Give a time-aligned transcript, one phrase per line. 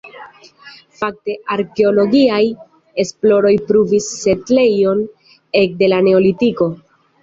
[1.01, 2.41] Fakte arkeologiaj
[3.05, 5.09] esploroj pruvis setlejon
[5.65, 6.75] ekde la neolitiko.